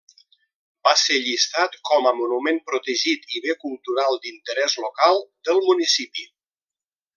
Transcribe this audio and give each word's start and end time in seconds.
Va 0.87 0.93
ser 1.01 1.17
llistat 1.25 1.77
com 1.89 2.07
a 2.11 2.13
monument 2.21 2.57
protegit 2.71 3.29
i 3.35 3.43
bé 3.45 3.57
cultural 3.67 4.19
d'interès 4.25 4.79
local 4.87 5.25
del 5.51 5.63
municipi. 5.71 6.27